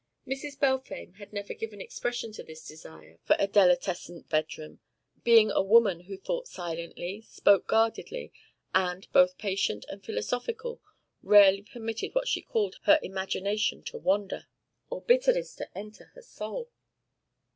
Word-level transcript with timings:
Mrs. 0.27 0.59
Balfame 0.59 1.11
had 1.19 1.31
never 1.31 1.53
given 1.53 1.79
expression 1.79 2.31
to 2.31 2.41
this 2.41 2.67
desire 2.67 3.19
for 3.23 3.35
a 3.37 3.47
delitescent 3.47 4.27
bedroom, 4.29 4.79
being 5.23 5.51
a 5.51 5.61
woman 5.61 5.99
who 6.05 6.17
thought 6.17 6.47
silently, 6.47 7.21
spoke 7.21 7.67
guardedly, 7.67 8.33
and, 8.73 9.07
both 9.11 9.37
patient 9.37 9.85
and 9.89 10.03
philosophical, 10.03 10.81
rarely 11.21 11.61
permitted 11.61 12.15
what 12.15 12.27
she 12.27 12.41
called 12.41 12.77
her 12.85 12.99
imagination 13.03 13.83
to 13.83 13.97
wander, 13.99 14.47
or 14.89 15.03
bitterness 15.03 15.53
to 15.57 15.69
enter 15.77 16.05
her 16.15 16.23
soul. 16.23 16.71